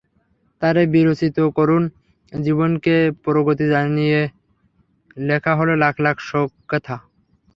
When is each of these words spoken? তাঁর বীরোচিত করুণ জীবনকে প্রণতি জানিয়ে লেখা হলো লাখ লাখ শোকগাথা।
তাঁর 0.61 0.75
বীরোচিত 0.93 1.37
করুণ 1.57 1.83
জীবনকে 2.31 2.95
প্রণতি 3.23 3.65
জানিয়ে 3.69 4.19
লেখা 5.17 5.53
হলো 5.55 5.73
লাখ 5.83 5.95
লাখ 6.05 6.15
শোকগাথা। 6.29 6.95